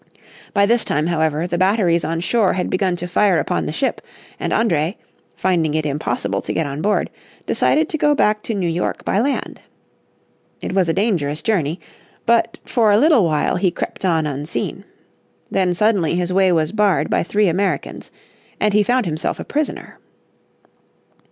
By 0.51 0.65
this 0.65 0.83
time, 0.83 1.05
however, 1.05 1.45
the 1.45 1.59
batteries 1.59 2.03
on 2.03 2.21
shore 2.21 2.53
had 2.53 2.71
begun 2.71 2.95
to 2.95 3.07
fire 3.07 3.37
upon 3.37 3.67
the 3.67 3.71
ship, 3.71 4.01
and 4.39 4.51
André, 4.51 4.95
finding 5.35 5.75
it 5.75 5.85
impossible 5.85 6.41
to 6.41 6.53
get 6.53 6.65
on 6.65 6.81
board, 6.81 7.11
decided 7.45 7.87
to 7.89 7.99
go 7.99 8.15
back 8.15 8.41
to 8.45 8.55
New 8.55 8.67
York 8.67 9.05
by 9.05 9.19
land. 9.19 9.61
It 10.59 10.73
was 10.73 10.89
a 10.89 10.93
dangerous 10.93 11.43
journey, 11.43 11.79
but 12.25 12.57
for 12.65 12.89
a 12.89 12.97
little 12.97 13.23
while 13.25 13.57
he 13.57 13.69
crept 13.69 14.03
on 14.03 14.25
unseen. 14.25 14.85
Then 15.51 15.71
suddenly 15.71 16.15
his 16.15 16.33
way 16.33 16.51
was 16.51 16.71
barred 16.71 17.11
by 17.11 17.21
three 17.21 17.47
Americans, 17.47 18.09
and 18.59 18.73
he 18.73 18.81
found 18.81 19.05
himself 19.05 19.39
a 19.39 19.45
prisoner. 19.45 19.99